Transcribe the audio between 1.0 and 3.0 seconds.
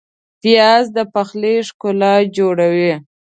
پخلي ښکلا جوړوي